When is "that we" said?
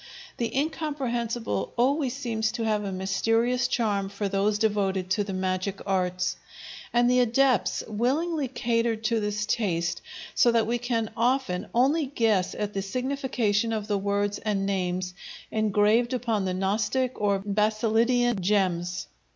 10.53-10.79